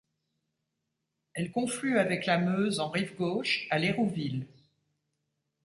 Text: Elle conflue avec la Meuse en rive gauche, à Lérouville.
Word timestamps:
Elle 1.35 1.51
conflue 1.51 1.99
avec 1.99 2.25
la 2.25 2.39
Meuse 2.39 2.79
en 2.79 2.89
rive 2.89 3.15
gauche, 3.15 3.67
à 3.69 3.77
Lérouville. 3.77 4.47